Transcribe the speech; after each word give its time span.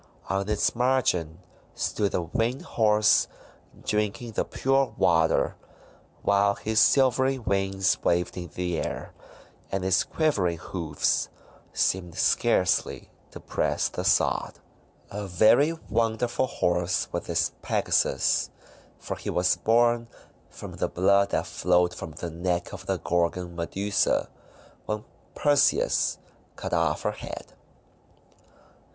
On 0.29 0.49
its 0.49 0.75
margin 0.75 1.41
stood 1.75 2.13
the 2.13 2.23
Winged 2.23 2.63
Horse 2.63 3.27
drinking 3.85 4.31
the 4.31 4.43
pure 4.43 4.95
water, 4.97 5.53
while 6.23 6.55
his 6.55 6.79
silvery 6.79 7.37
wings 7.37 8.01
waved 8.03 8.35
in 8.35 8.47
the 8.55 8.79
air, 8.79 9.13
and 9.71 9.83
his 9.83 10.03
quivering 10.03 10.57
hoofs 10.57 11.29
seemed 11.71 12.17
scarcely 12.17 13.11
to 13.29 13.39
press 13.39 13.89
the 13.89 14.03
sod. 14.03 14.57
A 15.11 15.27
very 15.27 15.73
wonderful 15.87 16.47
horse 16.47 17.07
was 17.11 17.25
this 17.27 17.51
Pegasus, 17.61 18.49
for 18.97 19.17
he 19.17 19.29
was 19.29 19.55
born 19.55 20.07
from 20.49 20.77
the 20.77 20.89
blood 20.89 21.29
that 21.29 21.45
flowed 21.45 21.93
from 21.93 22.13
the 22.13 22.31
neck 22.31 22.73
of 22.73 22.87
the 22.87 22.97
Gorgon 22.97 23.55
Medusa 23.55 24.29
when 24.87 25.05
Perseus 25.35 26.17
cut 26.55 26.73
off 26.73 27.03
her 27.03 27.11
head. 27.11 27.53